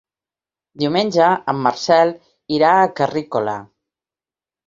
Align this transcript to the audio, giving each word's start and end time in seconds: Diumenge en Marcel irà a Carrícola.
Diumenge 0.83 1.27
en 1.51 1.59
Marcel 1.65 2.15
irà 2.59 2.71
a 2.79 2.89
Carrícola. 3.01 3.53